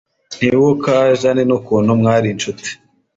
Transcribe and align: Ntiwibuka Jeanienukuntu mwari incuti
Ntiwibuka 0.37 0.93
Jeanienukuntu 1.21 1.89
mwari 1.99 2.27
incuti 2.33 2.69